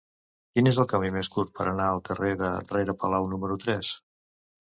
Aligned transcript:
Quin 0.53 0.69
és 0.69 0.77
el 0.83 0.85
camí 0.93 1.11
més 1.17 1.29
curt 1.35 1.51
per 1.59 1.67
anar 1.71 1.89
al 1.89 2.01
carrer 2.09 2.31
de 2.39 2.49
Rere 2.71 2.97
Palau 3.05 3.29
número 3.35 3.59
tres? 3.67 3.93